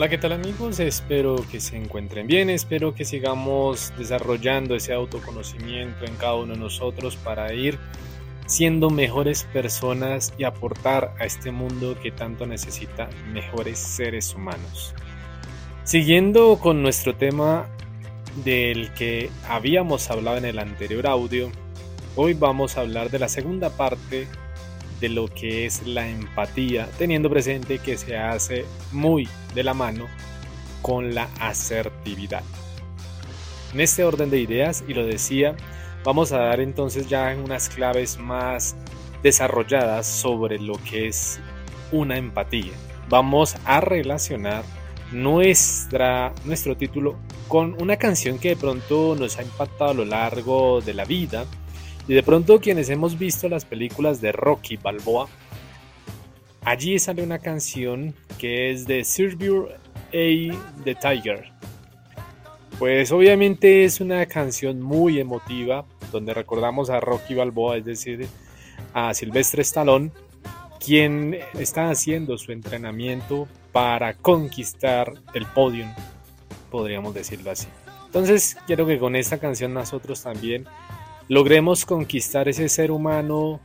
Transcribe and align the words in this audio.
Hola, 0.00 0.08
¿qué 0.08 0.16
tal 0.16 0.32
amigos? 0.32 0.80
Espero 0.80 1.36
que 1.50 1.60
se 1.60 1.76
encuentren 1.76 2.26
bien, 2.26 2.48
espero 2.48 2.94
que 2.94 3.04
sigamos 3.04 3.92
desarrollando 3.98 4.74
ese 4.74 4.94
autoconocimiento 4.94 6.06
en 6.06 6.16
cada 6.16 6.36
uno 6.36 6.54
de 6.54 6.58
nosotros 6.58 7.16
para 7.16 7.52
ir 7.52 7.78
siendo 8.46 8.88
mejores 8.88 9.44
personas 9.52 10.32
y 10.38 10.44
aportar 10.44 11.14
a 11.18 11.26
este 11.26 11.50
mundo 11.50 11.98
que 12.02 12.12
tanto 12.12 12.46
necesita 12.46 13.10
mejores 13.30 13.78
seres 13.78 14.34
humanos. 14.34 14.94
Siguiendo 15.84 16.58
con 16.58 16.80
nuestro 16.80 17.14
tema 17.14 17.68
del 18.42 18.94
que 18.94 19.28
habíamos 19.50 20.10
hablado 20.10 20.38
en 20.38 20.46
el 20.46 20.60
anterior 20.60 21.06
audio, 21.06 21.52
hoy 22.16 22.32
vamos 22.32 22.78
a 22.78 22.80
hablar 22.80 23.10
de 23.10 23.18
la 23.18 23.28
segunda 23.28 23.68
parte 23.68 24.26
de 25.00 25.08
lo 25.08 25.28
que 25.28 25.66
es 25.66 25.86
la 25.86 26.08
empatía, 26.08 26.88
teniendo 26.98 27.30
presente 27.30 27.78
que 27.78 27.96
se 27.96 28.16
hace 28.16 28.64
muy 28.92 29.28
de 29.54 29.64
la 29.64 29.74
mano 29.74 30.06
con 30.82 31.14
la 31.14 31.28
asertividad. 31.40 32.42
En 33.72 33.80
este 33.80 34.04
orden 34.04 34.30
de 34.30 34.40
ideas, 34.40 34.84
y 34.86 34.94
lo 34.94 35.06
decía, 35.06 35.56
vamos 36.04 36.32
a 36.32 36.38
dar 36.38 36.60
entonces 36.60 37.08
ya 37.08 37.36
unas 37.42 37.68
claves 37.68 38.18
más 38.18 38.76
desarrolladas 39.22 40.06
sobre 40.06 40.58
lo 40.58 40.74
que 40.84 41.08
es 41.08 41.40
una 41.92 42.16
empatía. 42.16 42.72
Vamos 43.08 43.56
a 43.64 43.80
relacionar 43.80 44.64
nuestra, 45.12 46.32
nuestro 46.44 46.76
título 46.76 47.16
con 47.48 47.80
una 47.82 47.96
canción 47.96 48.38
que 48.38 48.50
de 48.50 48.56
pronto 48.56 49.16
nos 49.18 49.38
ha 49.38 49.42
impactado 49.42 49.90
a 49.90 49.94
lo 49.94 50.04
largo 50.04 50.80
de 50.80 50.94
la 50.94 51.04
vida 51.04 51.46
y 52.08 52.14
de 52.14 52.22
pronto 52.22 52.60
quienes 52.60 52.88
hemos 52.90 53.18
visto 53.18 53.48
las 53.48 53.64
películas 53.64 54.20
de 54.20 54.32
Rocky 54.32 54.76
Balboa, 54.76 55.28
allí 56.62 56.98
sale 56.98 57.22
una 57.22 57.38
canción 57.38 58.14
que 58.38 58.70
es 58.70 58.86
de 58.86 59.04
Silver 59.04 59.78
A. 60.08 60.82
The 60.84 60.94
Tiger. 60.94 61.52
Pues 62.78 63.12
obviamente 63.12 63.84
es 63.84 64.00
una 64.00 64.24
canción 64.26 64.80
muy 64.80 65.20
emotiva 65.20 65.84
donde 66.10 66.34
recordamos 66.34 66.90
a 66.90 67.00
Rocky 67.00 67.34
Balboa, 67.34 67.76
es 67.76 67.84
decir, 67.84 68.26
a 68.94 69.14
Silvestre 69.14 69.62
Stallone, 69.62 70.10
quien 70.84 71.38
está 71.58 71.90
haciendo 71.90 72.38
su 72.38 72.52
entrenamiento 72.52 73.46
para 73.72 74.14
conquistar 74.14 75.12
el 75.34 75.46
podio, 75.46 75.86
podríamos 76.70 77.14
decirlo 77.14 77.50
así. 77.50 77.68
Entonces 78.06 78.56
quiero 78.66 78.86
que 78.86 78.98
con 78.98 79.14
esta 79.14 79.38
canción 79.38 79.74
nosotros 79.74 80.22
también 80.22 80.66
logremos 81.30 81.86
conquistar 81.86 82.48
ese 82.48 82.68
ser 82.68 82.90
humano, 82.90 83.60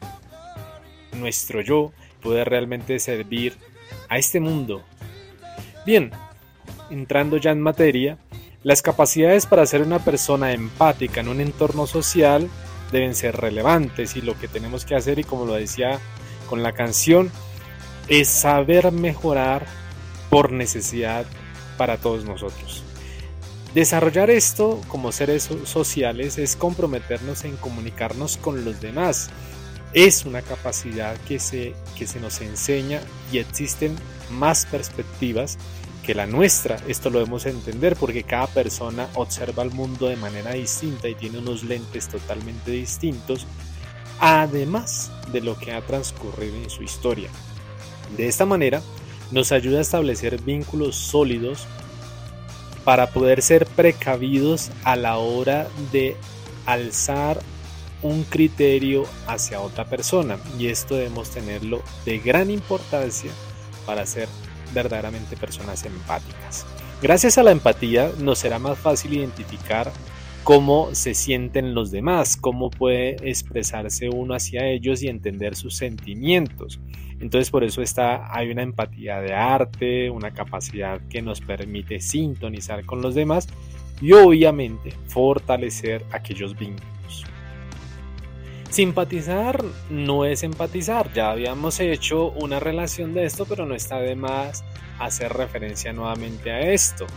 nuestro 1.13 1.61
yo, 1.61 1.93
poder 2.21 2.47
realmente 2.47 2.99
servir 2.99 3.57
a 4.07 4.19
este 4.19 4.39
mundo. 4.39 4.83
Bien, 5.83 6.11
entrando 6.91 7.37
ya 7.37 7.49
en 7.49 7.61
materia, 7.61 8.19
las 8.61 8.83
capacidades 8.83 9.47
para 9.47 9.65
ser 9.65 9.81
una 9.81 9.97
persona 9.97 10.53
empática 10.53 11.21
en 11.21 11.27
un 11.27 11.41
entorno 11.41 11.87
social 11.87 12.51
deben 12.91 13.15
ser 13.15 13.35
relevantes 13.35 14.15
y 14.15 14.21
lo 14.21 14.37
que 14.39 14.47
tenemos 14.47 14.85
que 14.85 14.93
hacer, 14.93 15.17
y 15.17 15.23
como 15.23 15.47
lo 15.47 15.55
decía 15.55 15.99
con 16.47 16.61
la 16.61 16.73
canción, 16.73 17.31
es 18.07 18.27
saber 18.27 18.91
mejorar 18.91 19.65
por 20.29 20.51
necesidad 20.51 21.25
para 21.79 21.97
todos 21.97 22.25
nosotros. 22.25 22.84
Desarrollar 23.75 24.29
esto 24.29 24.79
como 24.87 25.11
seres 25.11 25.49
sociales 25.65 26.37
es 26.37 26.55
comprometernos 26.55 27.43
en 27.43 27.57
comunicarnos 27.57 28.37
con 28.37 28.63
los 28.63 28.79
demás. 28.79 29.29
Es 29.91 30.23
una 30.23 30.41
capacidad 30.41 31.17
que 31.27 31.39
se, 31.39 31.73
que 31.97 32.07
se 32.07 32.21
nos 32.21 32.39
enseña 32.39 33.01
y 33.33 33.39
existen 33.39 33.93
más 34.31 34.65
perspectivas 34.65 35.57
que 36.03 36.15
la 36.15 36.25
nuestra. 36.25 36.77
Esto 36.87 37.09
lo 37.09 37.19
debemos 37.19 37.45
entender 37.47 37.97
porque 37.97 38.23
cada 38.23 38.47
persona 38.47 39.09
observa 39.13 39.63
el 39.63 39.71
mundo 39.71 40.07
de 40.07 40.15
manera 40.15 40.53
distinta 40.53 41.09
y 41.09 41.15
tiene 41.15 41.39
unos 41.39 41.65
lentes 41.65 42.07
totalmente 42.07 42.71
distintos, 42.71 43.45
además 44.21 45.11
de 45.33 45.41
lo 45.41 45.59
que 45.59 45.73
ha 45.73 45.81
transcurrido 45.81 46.55
en 46.55 46.69
su 46.69 46.81
historia. 46.81 47.29
De 48.15 48.29
esta 48.29 48.45
manera, 48.45 48.81
nos 49.31 49.51
ayuda 49.51 49.79
a 49.79 49.81
establecer 49.81 50.41
vínculos 50.41 50.95
sólidos 50.95 51.67
para 52.85 53.07
poder 53.07 53.41
ser 53.41 53.65
precavidos 53.65 54.71
a 54.85 54.95
la 54.95 55.17
hora 55.17 55.67
de 55.91 56.15
alzar 56.65 57.41
un 58.01 58.23
criterio 58.23 59.03
hacia 59.27 59.59
otra 59.59 59.85
persona 59.85 60.37
y 60.59 60.67
esto 60.67 60.95
debemos 60.95 61.31
tenerlo 61.31 61.81
de 62.05 62.19
gran 62.19 62.51
importancia 62.51 63.31
para 63.85 64.05
ser 64.05 64.29
verdaderamente 64.73 65.35
personas 65.35 65.83
empáticas. 65.85 66.65
Gracias 67.01 67.37
a 67.37 67.43
la 67.43 67.51
empatía 67.51 68.11
nos 68.19 68.39
será 68.39 68.59
más 68.59 68.77
fácil 68.77 69.13
identificar 69.13 69.91
cómo 70.43 70.93
se 70.93 71.15
sienten 71.15 71.73
los 71.73 71.89
demás, 71.89 72.37
cómo 72.37 72.69
puede 72.69 73.17
expresarse 73.27 74.09
uno 74.09 74.35
hacia 74.35 74.67
ellos 74.67 75.01
y 75.01 75.07
entender 75.07 75.55
sus 75.55 75.75
sentimientos. 75.75 76.79
Entonces 77.19 77.49
por 77.49 77.63
eso 77.63 77.81
está, 77.81 78.35
hay 78.35 78.51
una 78.51 78.61
empatía 78.61 79.21
de 79.21 79.33
arte, 79.33 80.09
una 80.09 80.31
capacidad 80.31 80.99
que 81.09 81.21
nos 81.21 81.41
permite 81.41 81.99
sintonizar 81.99 82.85
con 82.85 83.01
los 83.01 83.15
demás 83.15 83.47
y 84.01 84.11
obviamente 84.13 84.91
fortalecer 85.07 86.03
aquellos 86.11 86.57
vínculos. 86.57 87.23
Simpatizar 88.69 89.63
no 89.89 90.25
es 90.25 90.43
empatizar, 90.43 91.13
ya 91.13 91.31
habíamos 91.31 91.79
hecho 91.79 92.31
una 92.31 92.59
relación 92.59 93.13
de 93.13 93.23
esto, 93.23 93.45
pero 93.45 93.65
no 93.65 93.73
está 93.73 93.99
de 93.99 94.15
más 94.15 94.65
hacer 94.99 95.31
referencia 95.31 95.93
nuevamente 95.93 96.51
a 96.51 96.59
esto. 96.59 97.07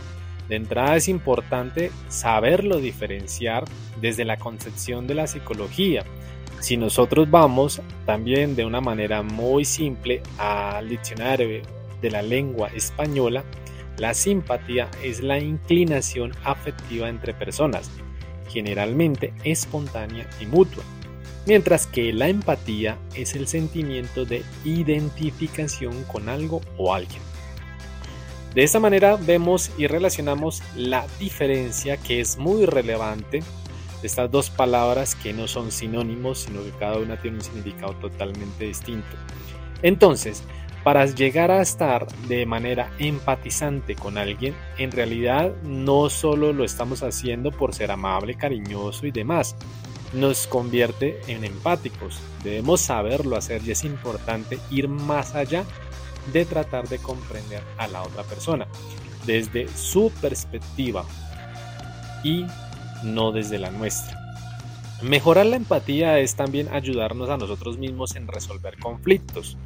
De 0.48 0.56
entrada 0.56 0.96
es 0.96 1.08
importante 1.08 1.90
saberlo 2.08 2.78
diferenciar 2.78 3.64
desde 4.00 4.24
la 4.24 4.36
concepción 4.36 5.06
de 5.06 5.14
la 5.14 5.26
psicología. 5.26 6.04
Si 6.60 6.76
nosotros 6.76 7.30
vamos 7.30 7.80
también 8.04 8.56
de 8.56 8.64
una 8.64 8.80
manera 8.80 9.22
muy 9.22 9.64
simple 9.64 10.22
al 10.38 10.88
diccionario 10.88 11.62
de 12.00 12.10
la 12.10 12.22
lengua 12.22 12.68
española, 12.74 13.44
la 13.96 14.14
simpatía 14.14 14.90
es 15.02 15.20
la 15.22 15.38
inclinación 15.38 16.32
afectiva 16.44 17.08
entre 17.08 17.34
personas, 17.34 17.90
generalmente 18.48 19.32
espontánea 19.44 20.28
y 20.40 20.46
mutua, 20.46 20.84
mientras 21.46 21.86
que 21.86 22.12
la 22.12 22.28
empatía 22.28 22.98
es 23.14 23.34
el 23.34 23.46
sentimiento 23.46 24.24
de 24.24 24.44
identificación 24.64 26.04
con 26.04 26.28
algo 26.28 26.60
o 26.76 26.94
alguien. 26.94 27.22
De 28.54 28.64
esta 28.64 28.80
manera 28.80 29.16
vemos 29.16 29.70
y 29.78 29.86
relacionamos 29.86 30.62
la 30.74 31.06
diferencia 31.20 31.96
que 31.96 32.20
es 32.20 32.36
muy 32.38 32.66
relevante 32.66 33.42
estas 34.02 34.30
dos 34.30 34.50
palabras 34.50 35.14
que 35.14 35.32
no 35.32 35.48
son 35.48 35.72
sinónimos, 35.72 36.40
sino 36.40 36.62
que 36.62 36.70
cada 36.72 36.98
una 36.98 37.20
tiene 37.20 37.38
un 37.38 37.42
significado 37.42 37.94
totalmente 37.94 38.64
distinto. 38.64 39.16
Entonces, 39.82 40.42
para 40.84 41.04
llegar 41.06 41.50
a 41.50 41.60
estar 41.60 42.06
de 42.28 42.46
manera 42.46 42.90
empatizante 42.98 43.94
con 43.94 44.16
alguien, 44.16 44.54
en 44.78 44.90
realidad 44.92 45.52
no 45.62 46.08
solo 46.08 46.52
lo 46.52 46.64
estamos 46.64 47.02
haciendo 47.02 47.50
por 47.50 47.74
ser 47.74 47.90
amable, 47.90 48.34
cariñoso 48.34 49.06
y 49.06 49.10
demás, 49.10 49.56
nos 50.12 50.46
convierte 50.46 51.20
en 51.26 51.44
empáticos. 51.44 52.20
Debemos 52.42 52.80
saberlo 52.80 53.36
hacer 53.36 53.62
y 53.64 53.72
es 53.72 53.84
importante 53.84 54.58
ir 54.70 54.88
más 54.88 55.34
allá 55.34 55.64
de 56.32 56.44
tratar 56.44 56.88
de 56.88 56.98
comprender 56.98 57.62
a 57.76 57.88
la 57.88 58.02
otra 58.02 58.22
persona 58.22 58.66
desde 59.26 59.68
su 59.76 60.10
perspectiva 60.20 61.04
y 62.24 62.46
no 63.02 63.32
desde 63.32 63.58
la 63.58 63.70
nuestra. 63.70 64.18
Mejorar 65.02 65.46
la 65.46 65.56
empatía 65.56 66.18
es 66.18 66.34
también 66.34 66.68
ayudarnos 66.68 67.30
a 67.30 67.36
nosotros 67.36 67.78
mismos 67.78 68.16
en 68.16 68.26
resolver 68.26 68.78
conflictos. 68.78 69.56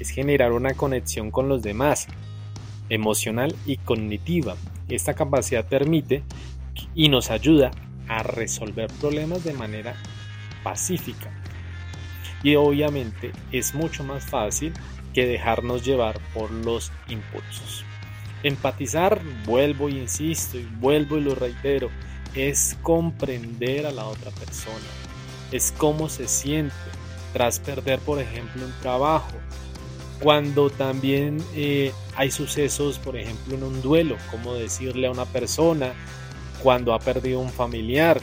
Es 0.00 0.10
generar 0.10 0.52
una 0.52 0.74
conexión 0.74 1.30
con 1.30 1.48
los 1.48 1.62
demás, 1.62 2.08
emocional 2.88 3.54
y 3.64 3.76
cognitiva. 3.76 4.56
Esta 4.88 5.14
capacidad 5.14 5.64
permite 5.64 6.24
y 6.94 7.08
nos 7.08 7.30
ayuda 7.30 7.70
a 8.08 8.24
resolver 8.24 8.90
problemas 9.00 9.44
de 9.44 9.52
manera 9.52 9.94
pacífica. 10.64 11.30
Y 12.42 12.56
obviamente 12.56 13.32
es 13.52 13.74
mucho 13.74 14.02
más 14.02 14.24
fácil 14.24 14.72
que 15.14 15.26
dejarnos 15.26 15.84
llevar 15.84 16.18
por 16.34 16.50
los 16.50 16.90
impulsos. 17.08 17.84
Empatizar, 18.42 19.20
vuelvo 19.44 19.88
y 19.88 19.98
insisto, 19.98 20.58
y 20.58 20.64
vuelvo 20.80 21.18
y 21.18 21.20
lo 21.20 21.34
reitero, 21.34 21.90
es 22.34 22.76
comprender 22.82 23.86
a 23.86 23.92
la 23.92 24.06
otra 24.06 24.30
persona, 24.30 24.76
es 25.52 25.72
cómo 25.76 26.08
se 26.08 26.28
siente 26.28 26.74
tras 27.32 27.60
perder, 27.60 27.98
por 28.00 28.20
ejemplo, 28.20 28.64
un 28.64 28.72
trabajo, 28.80 29.32
cuando 30.20 30.68
también 30.68 31.42
eh, 31.54 31.92
hay 32.16 32.30
sucesos, 32.30 32.98
por 32.98 33.16
ejemplo, 33.16 33.54
en 33.54 33.62
un 33.62 33.80
duelo, 33.80 34.16
cómo 34.30 34.54
decirle 34.54 35.06
a 35.06 35.10
una 35.10 35.24
persona 35.24 35.94
cuando 36.62 36.92
ha 36.92 36.98
perdido 36.98 37.40
un 37.40 37.50
familiar. 37.50 38.20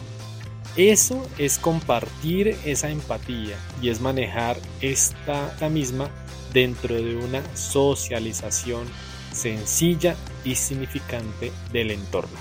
Eso 0.75 1.27
es 1.39 1.57
compartir 1.57 2.56
esa 2.63 2.89
empatía 2.89 3.57
y 3.81 3.89
es 3.89 4.00
manejar 4.00 4.57
esta 4.80 5.69
misma 5.71 6.10
dentro 6.53 6.95
de 6.95 7.15
una 7.15 7.42
socialización 7.56 8.86
sencilla 9.31 10.15
y 10.44 10.56
significante 10.56 11.51
del 11.71 11.92
entorno. 11.92 12.38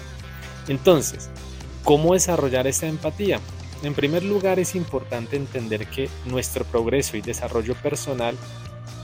Entonces, 0.69 1.31
¿cómo 1.87 2.15
desarrollar 2.15 2.67
esta 2.67 2.89
empatía? 2.89 3.41
En 3.85 3.95
primer 3.95 4.25
lugar, 4.25 4.59
es 4.59 4.75
importante 4.75 5.37
entender 5.37 5.87
que 5.87 6.11
nuestro 6.25 6.65
progreso 6.65 7.17
y 7.17 7.21
desarrollo 7.21 7.75
personal 7.77 8.37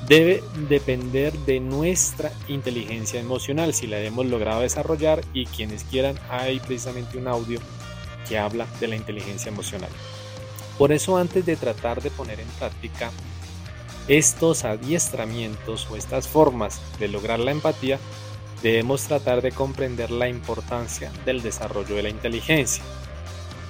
debe 0.08 0.42
depender 0.68 1.32
de 1.46 1.60
nuestra 1.60 2.32
inteligencia 2.48 3.20
emocional, 3.20 3.72
si 3.72 3.86
la 3.86 4.00
hemos 4.00 4.26
logrado 4.26 4.62
desarrollar 4.62 5.22
y 5.32 5.46
quienes 5.46 5.84
quieran, 5.84 6.18
hay 6.28 6.58
precisamente 6.58 7.18
un 7.18 7.28
audio 7.28 7.60
que 8.28 8.36
habla 8.36 8.66
de 8.80 8.88
la 8.88 8.96
inteligencia 8.96 9.50
emocional. 9.50 9.90
Por 10.76 10.90
eso 10.90 11.16
antes 11.16 11.46
de 11.46 11.54
tratar 11.54 12.02
de 12.02 12.10
poner 12.10 12.40
en 12.40 12.48
práctica 12.58 13.12
estos 14.08 14.64
adiestramientos 14.64 15.88
o 15.88 15.96
estas 15.96 16.26
formas 16.26 16.80
de 16.98 17.06
lograr 17.06 17.38
la 17.38 17.52
empatía, 17.52 18.00
debemos 18.62 19.06
tratar 19.06 19.42
de 19.42 19.52
comprender 19.52 20.10
la 20.10 20.28
importancia 20.28 21.10
del 21.24 21.42
desarrollo 21.42 21.94
de 21.94 22.02
la 22.02 22.08
inteligencia. 22.08 22.84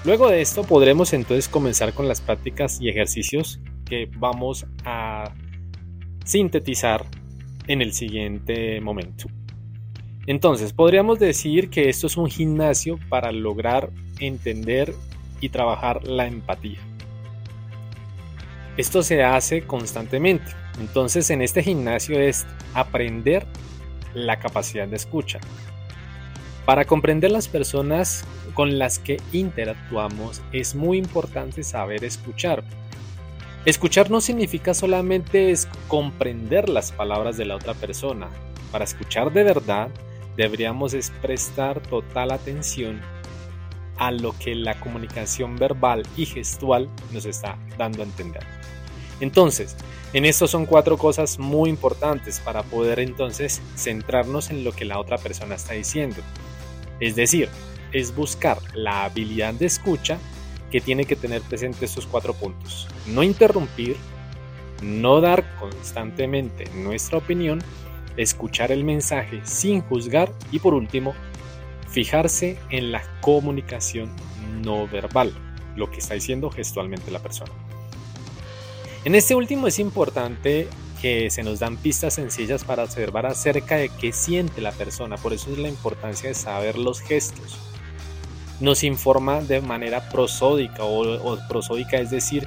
Luego 0.04 0.28
de 0.28 0.40
esto 0.40 0.64
podremos 0.64 1.12
entonces 1.12 1.48
comenzar 1.48 1.94
con 1.94 2.08
las 2.08 2.20
prácticas 2.20 2.80
y 2.80 2.88
ejercicios 2.88 3.60
que 3.84 4.10
vamos 4.16 4.66
a 4.84 5.32
sintetizar 6.24 7.04
en 7.66 7.82
el 7.82 7.92
siguiente 7.92 8.80
momento. 8.80 9.26
Entonces, 10.26 10.72
podríamos 10.72 11.18
decir 11.18 11.68
que 11.68 11.88
esto 11.88 12.06
es 12.06 12.16
un 12.16 12.28
gimnasio 12.28 12.98
para 13.08 13.32
lograr 13.32 13.90
entender 14.18 14.94
y 15.40 15.48
trabajar 15.48 16.06
la 16.06 16.26
empatía. 16.26 16.78
Esto 18.76 19.02
se 19.02 19.22
hace 19.22 19.62
constantemente. 19.62 20.52
Entonces, 20.80 21.28
en 21.30 21.42
este 21.42 21.62
gimnasio 21.62 22.18
es 22.18 22.46
aprender 22.72 23.46
la 24.14 24.38
capacidad 24.38 24.88
de 24.88 24.96
escucha. 24.96 25.40
Para 26.64 26.84
comprender 26.84 27.30
las 27.30 27.48
personas 27.48 28.24
con 28.54 28.78
las 28.78 28.98
que 28.98 29.20
interactuamos 29.32 30.42
es 30.52 30.74
muy 30.74 30.98
importante 30.98 31.64
saber 31.64 32.04
escuchar. 32.04 32.62
Escuchar 33.64 34.10
no 34.10 34.20
significa 34.20 34.74
solamente 34.74 35.52
comprender 35.88 36.68
las 36.68 36.92
palabras 36.92 37.36
de 37.36 37.46
la 37.46 37.56
otra 37.56 37.74
persona. 37.74 38.28
Para 38.70 38.84
escuchar 38.84 39.32
de 39.32 39.44
verdad 39.44 39.88
deberíamos 40.36 40.94
prestar 41.20 41.80
total 41.80 42.30
atención 42.30 43.00
a 43.98 44.10
lo 44.10 44.36
que 44.38 44.54
la 44.54 44.78
comunicación 44.80 45.56
verbal 45.56 46.02
y 46.16 46.26
gestual 46.26 46.88
nos 47.12 47.24
está 47.24 47.58
dando 47.78 48.02
a 48.02 48.06
entender. 48.06 48.44
Entonces, 49.22 49.76
en 50.12 50.24
esto 50.24 50.48
son 50.48 50.66
cuatro 50.66 50.98
cosas 50.98 51.38
muy 51.38 51.70
importantes 51.70 52.40
para 52.40 52.64
poder 52.64 52.98
entonces 52.98 53.62
centrarnos 53.76 54.50
en 54.50 54.64
lo 54.64 54.72
que 54.72 54.84
la 54.84 54.98
otra 54.98 55.16
persona 55.16 55.54
está 55.54 55.74
diciendo. 55.74 56.16
Es 56.98 57.14
decir, 57.14 57.48
es 57.92 58.16
buscar 58.16 58.58
la 58.74 59.04
habilidad 59.04 59.54
de 59.54 59.66
escucha 59.66 60.18
que 60.72 60.80
tiene 60.80 61.04
que 61.04 61.14
tener 61.14 61.40
presente 61.42 61.84
estos 61.84 62.04
cuatro 62.04 62.34
puntos. 62.34 62.88
No 63.06 63.22
interrumpir, 63.22 63.96
no 64.82 65.20
dar 65.20 65.56
constantemente 65.60 66.64
nuestra 66.74 67.18
opinión, 67.18 67.62
escuchar 68.16 68.72
el 68.72 68.82
mensaje 68.82 69.40
sin 69.44 69.82
juzgar 69.82 70.32
y 70.50 70.58
por 70.58 70.74
último, 70.74 71.14
fijarse 71.88 72.58
en 72.70 72.90
la 72.90 73.04
comunicación 73.20 74.10
no 74.64 74.88
verbal, 74.88 75.32
lo 75.76 75.92
que 75.92 75.98
está 75.98 76.14
diciendo 76.14 76.50
gestualmente 76.50 77.12
la 77.12 77.20
persona. 77.20 77.52
En 79.04 79.14
este 79.14 79.34
último 79.34 79.66
es 79.66 79.78
importante 79.78 80.68
que 81.00 81.30
se 81.30 81.42
nos 81.42 81.58
dan 81.58 81.76
pistas 81.76 82.14
sencillas 82.14 82.64
para 82.64 82.84
observar 82.84 83.26
acerca 83.26 83.76
de 83.76 83.88
qué 83.88 84.12
siente 84.12 84.60
la 84.60 84.72
persona, 84.72 85.16
por 85.16 85.32
eso 85.32 85.50
es 85.50 85.58
la 85.58 85.68
importancia 85.68 86.28
de 86.28 86.34
saber 86.34 86.78
los 86.78 87.00
gestos 87.00 87.58
nos 88.62 88.84
informa 88.84 89.40
de 89.40 89.60
manera 89.60 90.08
prosódica 90.08 90.84
o, 90.84 91.36
prosódica, 91.48 91.98
es 91.98 92.10
decir, 92.10 92.46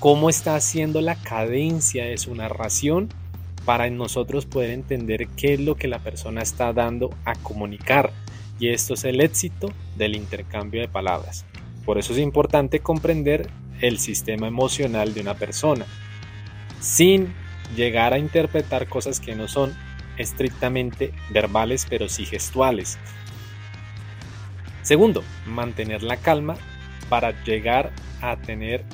cómo 0.00 0.28
está 0.28 0.56
haciendo 0.56 1.00
la 1.00 1.14
cadencia 1.14 2.04
de 2.04 2.18
su 2.18 2.34
narración 2.34 3.08
para 3.64 3.88
nosotros 3.88 4.46
poder 4.46 4.70
entender 4.70 5.28
qué 5.36 5.54
es 5.54 5.60
lo 5.60 5.76
que 5.76 5.88
la 5.88 6.00
persona 6.00 6.42
está 6.42 6.72
dando 6.72 7.10
a 7.24 7.34
comunicar. 7.36 8.10
Y 8.58 8.68
esto 8.68 8.94
es 8.94 9.04
el 9.04 9.20
éxito 9.20 9.70
del 9.96 10.16
intercambio 10.16 10.80
de 10.80 10.88
palabras. 10.88 11.44
Por 11.86 11.98
eso 11.98 12.12
es 12.12 12.18
importante 12.18 12.80
comprender 12.80 13.48
el 13.80 13.98
sistema 13.98 14.46
emocional 14.46 15.14
de 15.14 15.20
una 15.20 15.34
persona, 15.34 15.86
sin 16.80 17.34
llegar 17.76 18.12
a 18.12 18.18
interpretar 18.18 18.88
cosas 18.88 19.20
que 19.20 19.34
no 19.34 19.48
son 19.48 19.74
estrictamente 20.16 21.12
verbales, 21.30 21.86
pero 21.88 22.08
sí 22.08 22.24
gestuales. 22.24 22.98
Segundo, 24.82 25.24
mantener 25.46 26.02
la 26.02 26.18
calma 26.18 26.56
para 27.08 27.42
llegar 27.44 27.90
a 28.20 28.36
tener 28.36 28.84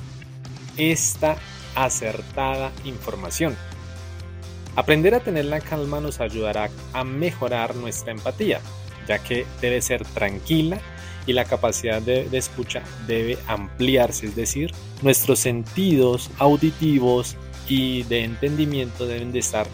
esta 0.77 1.35
acertada 1.75 2.71
información. 2.85 3.55
Aprender 4.75 5.13
a 5.13 5.19
tener 5.19 5.45
la 5.45 5.59
calma 5.59 5.99
nos 5.99 6.21
ayudará 6.21 6.69
a 6.93 7.03
mejorar 7.03 7.75
nuestra 7.75 8.13
empatía, 8.13 8.61
ya 9.07 9.19
que 9.19 9.45
debe 9.59 9.81
ser 9.81 10.05
tranquila 10.05 10.79
y 11.25 11.33
la 11.33 11.45
capacidad 11.45 12.01
de, 12.01 12.27
escucha 12.31 12.83
debe 13.07 13.37
ampliarse, 13.47 14.27
es 14.27 14.35
decir, 14.35 14.73
nuestros 15.01 15.39
sentidos 15.39 16.29
auditivos 16.37 17.35
y 17.67 18.03
de 18.03 18.23
entendimiento 18.23 19.05
deben 19.05 19.31
de 19.31 19.39
estar 19.39 19.67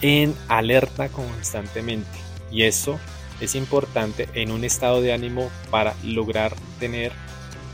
en 0.00 0.34
alerta 0.48 1.08
constantemente 1.08 2.18
y 2.50 2.62
eso 2.62 2.98
es 3.40 3.54
importante 3.54 4.28
en 4.34 4.50
un 4.50 4.64
estado 4.64 5.00
de 5.00 5.12
ánimo 5.12 5.50
para 5.70 5.94
lograr 6.04 6.54
tener 6.78 7.12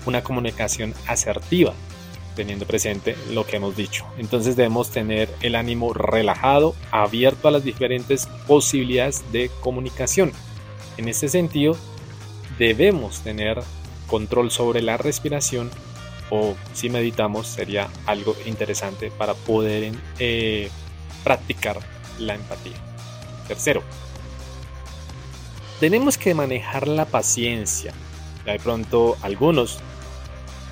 una 0.06 0.22
comunicación 0.22 0.94
asertiva, 1.06 1.74
teniendo 2.34 2.66
presente 2.66 3.16
lo 3.30 3.46
que 3.46 3.56
hemos 3.56 3.76
dicho. 3.76 4.06
Entonces 4.18 4.56
debemos 4.56 4.90
tener 4.90 5.28
el 5.42 5.54
ánimo 5.54 5.92
relajado, 5.92 6.74
abierto 6.90 7.48
a 7.48 7.50
las 7.50 7.64
diferentes 7.64 8.26
posibilidades 8.46 9.22
de 9.32 9.50
comunicación. 9.60 10.32
En 10.96 11.08
este 11.08 11.28
sentido, 11.28 11.76
debemos 12.60 13.22
tener 13.22 13.58
control 14.06 14.50
sobre 14.50 14.82
la 14.82 14.98
respiración 14.98 15.70
o 16.28 16.54
si 16.74 16.90
meditamos 16.90 17.46
sería 17.46 17.88
algo 18.04 18.36
interesante 18.44 19.10
para 19.10 19.32
poder 19.32 19.94
eh, 20.18 20.68
practicar 21.24 21.78
la 22.18 22.34
empatía. 22.34 22.76
Tercero, 23.48 23.82
tenemos 25.80 26.18
que 26.18 26.34
manejar 26.34 26.86
la 26.86 27.06
paciencia. 27.06 27.94
De 28.44 28.58
pronto 28.58 29.16
algunos 29.22 29.78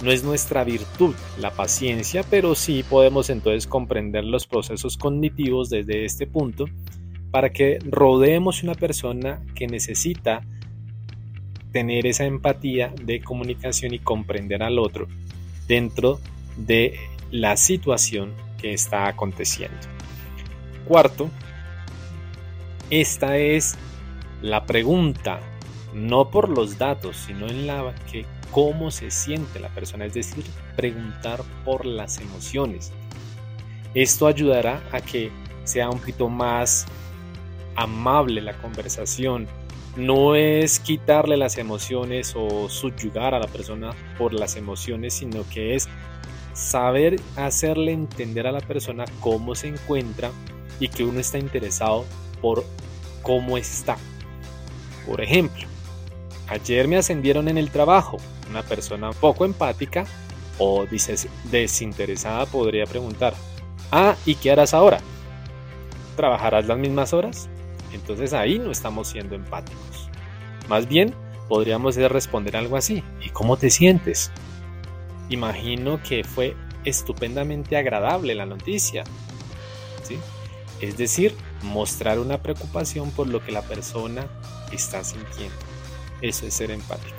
no 0.03 0.13
es 0.13 0.23
nuestra 0.23 0.65
virtud 0.65 1.15
la 1.41 1.53
paciencia, 1.53 2.23
pero 2.23 2.55
sí 2.55 2.83
podemos 2.83 3.31
entonces 3.31 3.67
comprender 3.67 4.25
los 4.25 4.47
procesos 4.47 4.99
cognitivos 4.99 5.71
desde 5.71 6.05
este 6.05 6.27
punto 6.27 6.67
para 7.31 7.51
que 7.51 7.79
rodeemos 7.83 8.63
una 8.63 8.75
persona 8.75 9.41
que 9.55 9.67
necesita 9.67 10.43
tener 11.73 12.07
esa 12.07 12.25
empatía 12.25 12.93
de 13.03 13.21
comunicación 13.21 13.95
y 13.95 13.99
comprender 13.99 14.63
al 14.63 14.79
otro 14.79 15.07
dentro 15.67 16.21
de 16.57 16.99
la 17.31 17.57
situación 17.57 18.33
que 18.59 18.73
está 18.73 19.09
aconteciendo. 19.09 19.77
Cuarto, 20.87 21.31
esta 22.91 23.37
es 23.37 23.77
la 24.41 24.65
pregunta, 24.65 25.41
no 25.93 26.31
por 26.31 26.49
los 26.49 26.79
datos, 26.79 27.17
sino 27.17 27.47
en 27.47 27.67
la 27.67 27.95
que 28.11 28.25
cómo 28.51 28.91
se 28.91 29.11
siente 29.11 29.61
la 29.61 29.69
persona, 29.69 30.07
es 30.07 30.15
decir, 30.15 30.45
preguntar 30.77 31.43
por 31.65 31.85
las 31.85 32.19
emociones. 32.19 32.93
Esto 33.95 34.27
ayudará 34.27 34.83
a 34.93 35.01
que 35.01 35.31
sea 35.65 35.91
un 35.91 35.99
poquito 35.99 36.29
más 36.29 36.87
amable 37.77 38.41
la 38.41 38.55
conversación. 38.55 39.47
No 39.99 40.37
es 40.37 40.79
quitarle 40.79 41.37
las 41.37 41.59
emociones 41.59 42.35
o 42.37 42.69
subyugar 42.69 43.35
a 43.35 43.41
la 43.41 43.49
persona 43.49 43.91
por 44.17 44.33
las 44.33 44.55
emociones, 44.55 45.15
sino 45.15 45.43
que 45.53 45.75
es 45.75 45.89
saber 46.55 47.21
hacerle 47.35 47.95
entender 47.95 48.47
a 48.47 48.53
la 48.53 48.61
persona 48.61 49.07
cómo 49.19 49.57
se 49.57 49.67
encuentra 49.67 50.31
y 50.79 50.87
que 50.87 51.03
uno 51.03 51.19
está 51.19 51.39
interesado 51.39 52.05
por 52.41 52.65
cómo 53.23 53.59
está. 53.59 53.97
Por 55.05 55.21
ejemplo, 55.21 55.67
ayer 56.47 56.87
me 56.87 56.97
ascendieron 56.97 57.49
en 57.49 57.59
el 57.59 57.73
trabajo. 57.73 58.19
Una 58.49 58.63
persona 58.63 59.11
poco 59.11 59.45
empática 59.45 60.07
o 60.59 60.87
desinteresada 61.51 62.47
podría 62.47 62.87
preguntar, 62.87 63.35
ah, 63.91 64.15
¿y 64.25 64.37
qué 64.37 64.53
harás 64.53 64.75
ahora? 64.75 65.01
¿Trabajarás 66.15 66.69
las 66.69 66.79
mismas 66.79 67.13
horas? 67.13 67.49
Entonces 67.93 68.33
ahí 68.33 68.59
no 68.59 68.71
estamos 68.71 69.09
siendo 69.09 69.35
empáticos. 69.35 70.11
Más 70.69 70.89
bien, 70.89 71.15
podríamos 71.49 71.97
responder 71.97 72.57
algo 72.57 72.77
así, 72.77 73.03
¿y 73.25 73.31
cómo 73.31 73.57
te 73.57 73.71
sientes? 73.71 74.31
Imagino 75.31 76.03
que 76.03 76.25
fue 76.25 76.57
estupendamente 76.85 77.77
agradable 77.77 78.35
la 78.35 78.47
noticia. 78.47 79.05
¿sí? 80.03 80.19
Es 80.81 80.97
decir, 80.97 81.35
mostrar 81.63 82.19
una 82.19 82.43
preocupación 82.43 83.11
por 83.11 83.29
lo 83.29 83.45
que 83.45 83.53
la 83.53 83.63
persona 83.63 84.27
está 84.73 85.03
sintiendo. 85.03 85.57
Eso 86.21 86.47
es 86.47 86.55
ser 86.55 86.71
empático. 86.71 87.17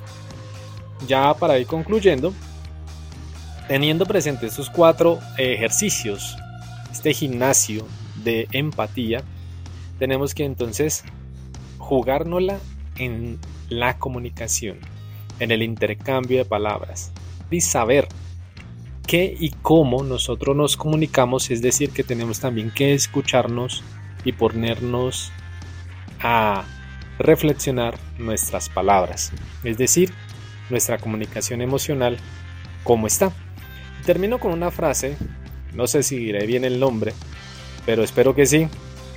Ya 1.08 1.34
para 1.34 1.58
ir 1.58 1.68
concluyendo, 1.68 2.34
teniendo 3.68 4.06
presente 4.06 4.48
estos 4.48 4.70
cuatro 4.70 5.20
ejercicios, 5.38 6.38
este 6.92 7.14
gimnasio 7.14 7.86
de 8.24 8.48
empatía, 8.52 9.24
tenemos 10.00 10.34
que 10.34 10.46
entonces 10.46 11.04
jugárnosla 11.78 12.60
en 12.98 13.38
la 13.70 13.98
comunicación, 13.98 14.80
en 15.40 15.52
el 15.52 15.62
intercambio 15.62 16.40
de 16.40 16.46
palabras 16.46 17.12
y 17.52 17.62
saber 17.62 18.08
qué 19.06 19.36
y 19.40 19.52
cómo 19.62 20.04
nosotros 20.04 20.56
nos 20.56 20.78
comunicamos, 20.78 21.52
es 21.52 21.62
decir, 21.62 21.92
que 21.92 22.04
tenemos 22.04 22.40
también 22.40 22.72
que 22.72 22.94
escucharnos 22.94 23.84
y 24.24 24.34
ponernos 24.34 25.32
a 26.22 26.66
reflexionar 27.18 27.98
nuestras 28.18 28.70
palabras, 28.70 29.32
es 29.64 29.78
decir, 29.78 30.14
nuestra 30.70 30.98
comunicación 30.98 31.62
emocional, 31.62 32.18
cómo 32.84 33.08
está. 33.08 33.32
Termino 34.06 34.40
con 34.40 34.52
una 34.52 34.72
frase, 34.72 35.18
no 35.74 35.88
sé 35.88 36.04
si 36.04 36.18
diré 36.18 36.46
bien 36.46 36.64
el 36.64 36.80
nombre, 36.80 37.14
pero 37.86 38.04
espero 38.04 38.36
que 38.36 38.46
sí. 38.46 38.68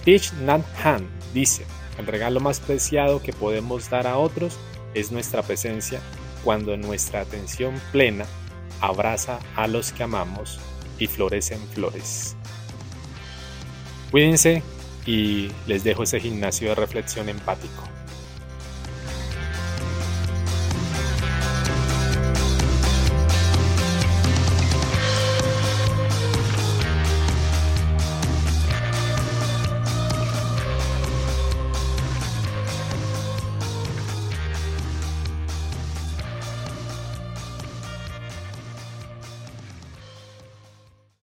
Teach 0.04 0.32
Nat 0.34 0.62
Han 0.84 1.08
dice, 1.32 1.64
el 1.98 2.06
regalo 2.06 2.40
más 2.40 2.58
preciado 2.58 3.22
que 3.22 3.32
podemos 3.32 3.88
dar 3.88 4.06
a 4.06 4.18
otros 4.18 4.58
es 4.94 5.12
nuestra 5.12 5.42
presencia 5.42 6.00
cuando 6.42 6.76
nuestra 6.76 7.20
atención 7.20 7.80
plena 7.92 8.26
abraza 8.80 9.38
a 9.54 9.68
los 9.68 9.92
que 9.92 10.02
amamos 10.02 10.58
y 10.98 11.06
florecen 11.06 11.60
flores. 11.68 12.36
Cuídense 14.10 14.62
y 15.06 15.50
les 15.66 15.84
dejo 15.84 16.02
ese 16.02 16.20
gimnasio 16.20 16.70
de 16.70 16.74
reflexión 16.74 17.28
empático. 17.28 17.91